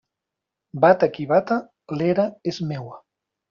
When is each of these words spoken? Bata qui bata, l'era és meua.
Bata 0.85 1.09
qui 1.19 1.27
bata, 1.33 1.59
l'era 2.01 2.29
és 2.55 2.61
meua. 2.73 3.01